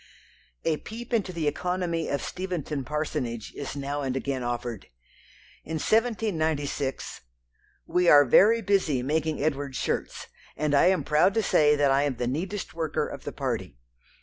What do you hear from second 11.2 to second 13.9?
to say that I am the neatest worker of the party.